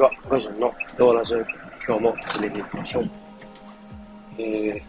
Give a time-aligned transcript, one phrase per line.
[0.00, 0.10] ちは。
[0.30, 1.38] ラジオの動ラジオ、
[1.86, 3.10] 今日も始めていきましょう。
[4.38, 4.82] えー、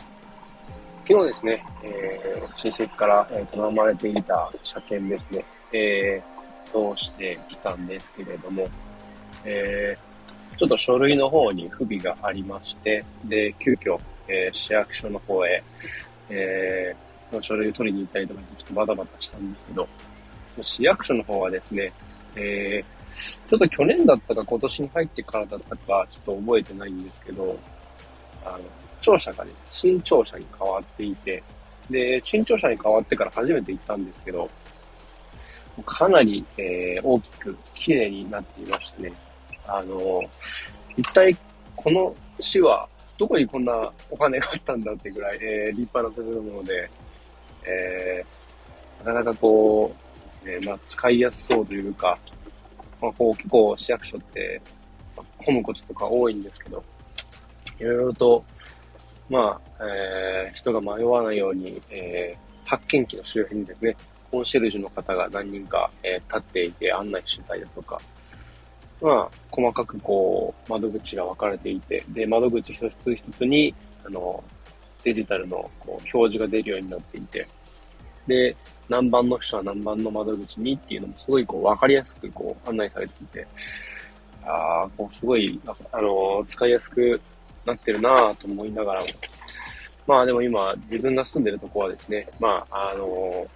[1.05, 5.43] 昨日ですね、えー、親戚から、え、頼まれていた車検ですね、
[5.73, 8.69] えー、通してきたんですけれども、
[9.43, 13.99] えー、ちょっと書類の方に不備がありまして、で、急遽、
[14.29, 15.61] えー、市役所の方へ、
[16.29, 19.89] えー、書類を取りに行ったりとか、ちょっとバタバタしたんですけど、
[20.61, 21.91] 市役所の方はですね、
[22.37, 27.57] えー、ちょっと去年だったか今年に入ってからだったかちょっと覚えてないんですけど、
[28.45, 28.59] あの、
[29.01, 31.43] 庁舎がね、新庁舎に変わっていて、
[31.89, 34.49] で、新庁舎に変わってから初めて行ったんですけど、
[35.85, 39.13] かなり、えー、大きく綺麗になっていましてね、
[39.67, 40.21] あの、
[40.97, 41.35] 一体
[41.75, 42.87] この市は
[43.17, 46.89] どこにこんなお金があったんだってぐらい、えー、立派な建物で、
[47.63, 49.93] えー、なかなかこ
[50.45, 52.17] う、えー、まあ、使いやすそうというか、
[53.01, 54.61] まあ、こう結構市役所って
[55.43, 56.83] 混むこととか多いんですけど、
[57.79, 58.43] いろいろと、
[59.29, 63.95] まあ、えー、人が迷わないように、えー、発見機の周辺にですね、
[64.29, 67.99] コンシェルジュの方が何人か、えー、立っていて案内してたりだとか、
[69.01, 73.73] まあ、細かくこう、窓口が分かれていて、で、窓口一つ一つに、
[74.05, 74.43] あの、
[75.03, 77.47] デジタルのこう表示が出るようになっていて、
[78.27, 78.55] で、
[78.91, 83.47] 何番の人は何番の窓口にっていうのもすごいこう分かりやすくこう案内されていて、
[84.43, 85.61] ああ、こうすごい、
[85.93, 87.21] あの、使いやすく
[87.65, 89.07] なってるなぁと思いながらも、
[90.05, 93.47] まあでも今自分が住んでるとこはですね、まああの、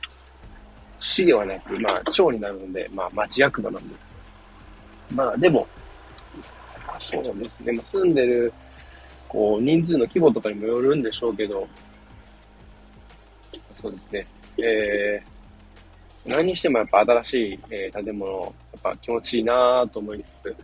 [1.02, 4.06] 市ではなく、まあ町になるので、まあ町役場なんです。
[5.14, 5.68] まあでも、
[6.98, 8.54] そうですね、まあ、住んでる、
[9.28, 11.68] こう、人数の規模とかにもよるんでしょうけど、
[13.82, 20.56] そうですね、えー、何にしてもやっぱ新しい、えー、建物、やっぱ気持ちいいなと思いつつ、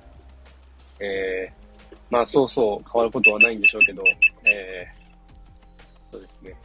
[1.00, 4.04] えー、まあそうそう変わることはないんでしょうけど、
[4.46, 6.56] えー、そうですね。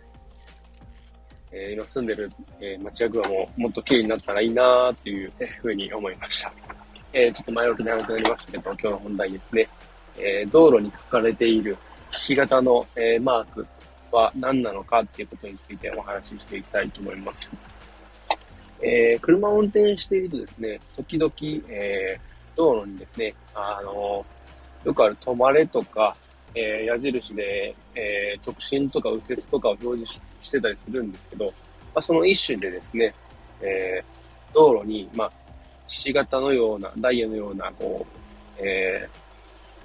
[1.52, 2.30] えー、今住んでる、
[2.60, 6.52] えー、町役場ももっと綺麗になったらいいなっていうふうに思いました。
[7.12, 9.68] えー、ちょっと前置き長くなりましたけど、今日の本題ですね。
[10.18, 11.76] えー、道路に書かれている
[12.10, 13.66] ひし形の、えー、マーク
[14.16, 17.50] は何なのかっていうことについてお話ししていきたいと思います。
[18.82, 21.32] えー、車を運転しているとですね、時々、
[21.68, 24.24] えー、道路にですね、あの
[24.84, 26.16] よくある止まれとか、
[26.54, 31.52] えー、矢印で、え直進とか右折とかを表示してたりするんですけど、ま
[31.96, 33.14] あ、その一種でですね、
[33.60, 34.02] え
[34.54, 35.32] 道路に、まあ、
[35.86, 38.06] ひし形のような、ダイヤのような、こ
[38.58, 39.08] う、え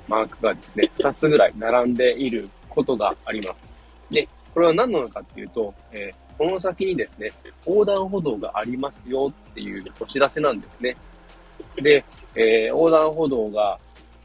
[0.07, 3.80] マークがですね、二つぐらい並んでいることがあります。
[4.11, 7.31] で、これは何なのかっていうと、えー、この先にですね、
[7.65, 10.95] 横断歩道がありますよっていうお知らせなんですね。
[11.77, 12.03] で、
[12.35, 13.79] えー、横断歩道が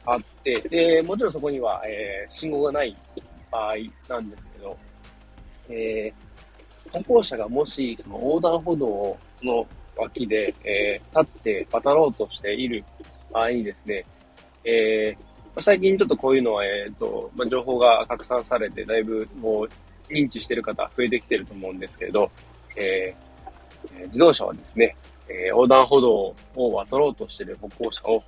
[0.04, 2.97] あって、で、もちろんそこには、えー、信号がない
[3.50, 3.74] 場合
[4.08, 4.76] なんですけど、
[5.69, 6.12] え、
[6.92, 9.66] 歩行者がもし、その横断歩道の
[9.97, 12.84] 脇で、え、立って渡ろうとしている
[13.32, 14.04] 場合にですね、
[14.64, 15.25] えー、
[15.58, 22.30] 最近ちょっとこういうのは、えっ、ー、と、まあ、情報が拡散されて、だいぶもう認知してる方増えてきてると思うんですけれど、
[22.76, 24.96] えー、自動車はですね、
[25.28, 28.22] えー、横断歩道を渡ろうとしてる歩行者を、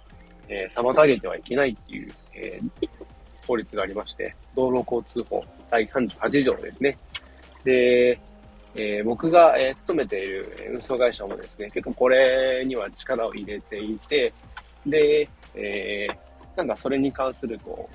[0.49, 2.89] えー、妨げてはいけないっていう、えー、
[3.47, 6.97] 法律がありまして、道路交通法第38条ですね。
[7.65, 8.19] で、
[8.75, 14.33] えー、僕が、えー、勤めている運送会社もですね、結構これには力を入れていて、
[14.87, 16.28] で、えー、
[16.59, 17.89] なんかそれに関する、こ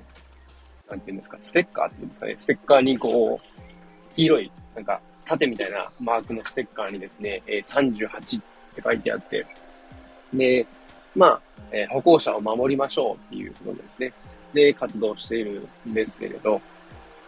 [0.88, 8.08] う、なんていうんですか、ステッカーっていうんですかね、ステッカーにこう、黄色い、なんか、縦みたいなマークのステッカーにですね、え38
[8.40, 8.42] っ
[8.74, 9.46] て書いてあって、
[10.32, 10.66] で、
[11.14, 11.40] まあ、
[11.72, 14.14] えー、歩行者を守りましょうっていうことですね。
[14.54, 16.60] で、活動しているんですけれど、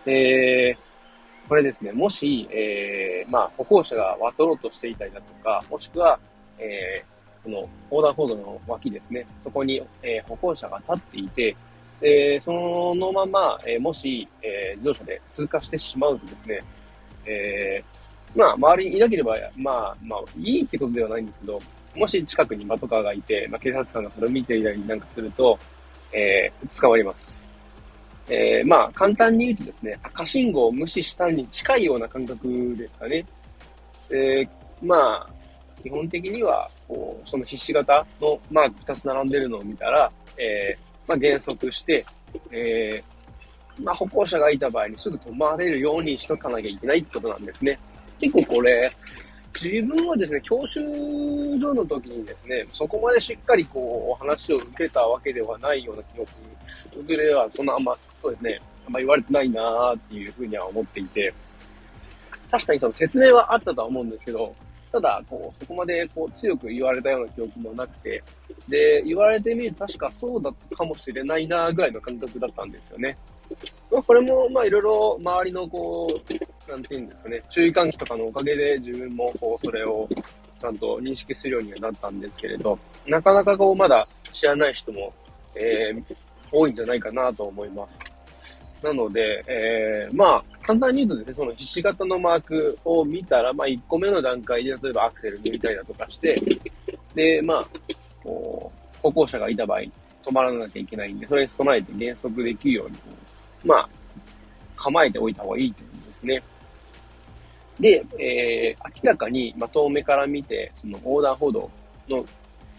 [0.06, 6.18] えー、これですね、もし、えー、まあ、歩行者が渡ろうとしていたりだとか、もしくは、
[6.58, 7.15] えー、
[7.46, 11.56] この横断歩道の脇ですね、そこに、え、歩行者が立っていて、
[12.00, 16.60] で、そのまま、え、もし、え、自動車で通過してしまうとですね、
[17.24, 17.82] え、
[18.34, 21.60] まあ、周りにいなければ、まあ、まあ、いいってことではないんですけど、
[21.94, 25.56] もし近くにパトカーがいて、まあ、警察官がそれを見ていたりなんかすると、
[26.12, 27.44] えー、捕まります。
[28.28, 33.24] えー、まあ、簡単に言うとですね、赤信号を無視したに近いような感覚ですかね。
[34.10, 34.48] えー、
[34.82, 35.35] まあ、
[35.82, 42.04] 基本的には、こう、そのひし形のマーク2つ並んでるのを見たら、えー、まあ、減速して、
[42.50, 47.78] えー、まあ、歩行者がいた場合にすぐ止まれるようにしとかなきゃいけないってことなんですね。
[48.18, 48.90] 結構これ、
[49.62, 50.80] 自分はですね、教習
[51.58, 56.30] 所の時にですね、そこまでしっかりこう、お話を受けたわけではないような記憶、
[56.94, 61.32] 僕ではそんなあんま、そうですね、あんま言われてないなーっていうふうには思っていて、
[62.50, 64.54] 確かにその説明はあったとは思うんですけど、
[64.96, 68.22] ただ、こう、そこまでこう強く言われたような記憶もなくて、
[68.66, 73.16] で、言われてみると確かそうだったかもしれないなぐらいの感覚だったんですよね。
[73.90, 80.08] まあ、これも、まあ、いろいろ周りのこう、なんていうんですかね、注意喚起とかのおかげで自分もこう、それを
[80.58, 85.12] ちゃんと認識するようにはなったんですけれど、なかなかこう、まだ知らない人も、
[85.54, 86.16] えー、
[86.50, 88.15] 多いんじゃないかなと思います。
[88.82, 96.40] なので、えー、まあ、簡単に言うとですね、そのひし形のマークを見たら、まあ、1個目の段階で、例えばアクセル抜いたりだとかして、
[97.14, 97.66] で、まあ、
[98.22, 99.90] こう、歩行者がいた場合、止
[100.32, 102.96] まらなきゃいけないんで、それに備えて減速できるように、
[103.64, 103.88] まあ、
[104.76, 106.42] 構えておいた方がいいということですね。
[107.80, 111.70] で、えー、明らかに、まあ、遠目から見て、その横断歩道
[112.08, 112.24] の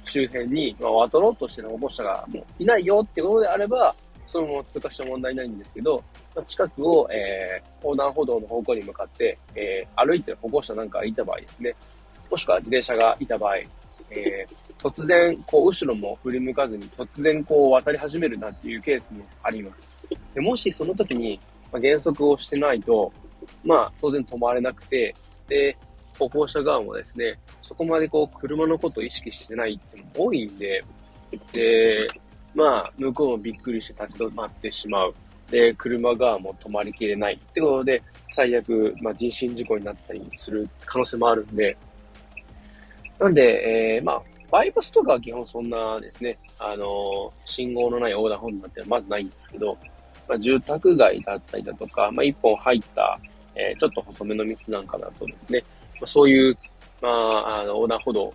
[0.04, 3.96] 周辺に、まあ、渡ろうとしてる歩行者がもういないよってことであれば、
[4.28, 6.04] そのまま通過して問題ないんですけど、
[6.36, 11.74] まあ、近くを、えー、横断歩道の方向に向かって、えー、歩いてる歩行者なんかがいた場合ですね、
[12.30, 14.48] もしくは自転車がいた場合、えー、
[14.80, 19.88] 突然、こう、後ろも振り向かずに、突然、こう、渡り始めるなっていうケースもあります。
[20.34, 21.40] でもしその時に、
[21.72, 23.12] まあ、減速をしてないと、
[23.64, 25.14] まあ、当然止まれなくて、
[25.48, 25.78] で、
[26.18, 30.84] 歩行者側もですね、そこまでこう、車のことを意識してないっても多いんで、
[31.52, 32.08] で、
[32.56, 35.14] まあ、向こうもびっくりして立ち止まってしまう。
[35.50, 38.02] で、車側もう止まりきれないってことで、
[38.32, 41.78] 最悪、まあ、人身事故になったりする可能性もあるんで、
[43.20, 44.22] なんで、えー、まあ、
[44.52, 49.78] バイパスとかは基本そんなですね、あの、信号のない横断歩道なんてまずないんですけど、
[50.28, 53.20] まあ、住宅街だったりだとか、まあ、一本入った、
[53.56, 55.64] えー、ちょっと細めの道なんかだとですね、
[55.96, 56.58] まあ、そういう、
[57.02, 58.34] まあ、あの、横断歩道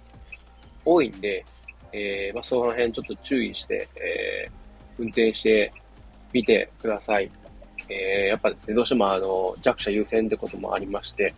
[0.85, 1.45] 多いんで、
[1.93, 4.53] えー、まあ、その辺ちょっと注意して、えー、
[4.99, 5.73] 運転して
[6.33, 7.31] みてください。
[7.89, 11.35] えー、やっぱですね、どうしてもあの、弱者優先ってこともありまして、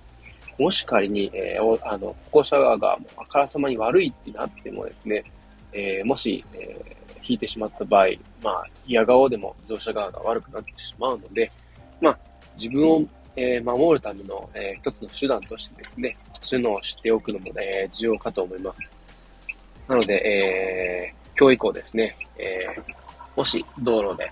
[0.59, 5.25] もし仮に、えー、あの、歩行者側があからさまに悪いってなってもですね、
[5.73, 8.07] えー、もし、えー、引いてしまった場合、
[8.43, 11.51] まあ、嫌顔でも自動車側が悪くなってしまうので、
[12.01, 12.19] まあ、
[12.57, 13.03] 自分を、
[13.37, 18.93] えー、守るための、えー、一つの手段としてですね、そういうのを知っておくのも、ね、重要かと思います。
[19.89, 22.83] なので、えー、今日以降ですね、えー、
[23.37, 24.31] もし道路で、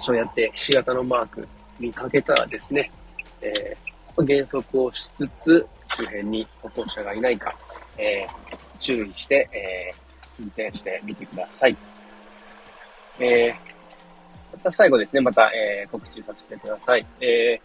[0.00, 1.48] そうやってひし形のマーク
[1.78, 2.90] 見かけたらですね、
[3.40, 5.66] えー、減速をしつつ、
[5.96, 7.54] 周辺に歩行者がいないか、
[7.96, 11.76] えー、注意して、えー、運転してみてください。
[13.18, 17.06] えー、また最後ですね、また、えー、告知させてください。
[17.20, 17.60] え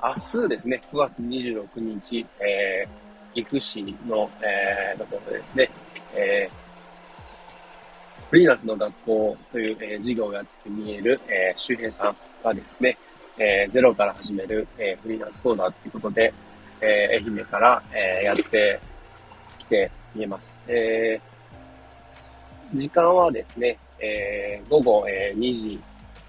[0.00, 5.70] ー、明日ですね、9月26日、えー、岐阜市の、えー、ところでですね、
[6.18, 12.98] えー、フリーランスの学校という、えー、授業をやってみえる、えー、周平さんがですね、
[13.38, 16.32] えー、ゼロから始める、えー、フリーランスコーダーということで、
[16.80, 18.80] えー、愛媛から、えー、やって
[19.58, 20.54] きて見えます。
[20.66, 25.80] えー、時間はですね、えー、午後、えー、2時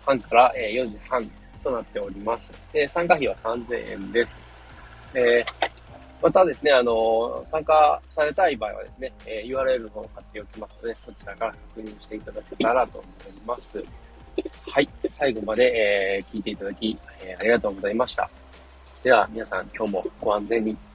[0.06, 1.32] 半から、えー、4時半
[1.64, 2.52] となっております。
[2.72, 4.38] で参加費は3000円です。
[5.14, 5.69] えー、
[6.22, 13.84] またですね、あの、参加されたい場合はですね、え、URL の方を貼っておきますので、そちらから確認していただけたらと思います。
[14.70, 14.90] はい。
[15.10, 18.30] 最後まで、え、聞いていただき、え、ありがとうございました。
[19.02, 20.89] では、皆さん今日もご安全に。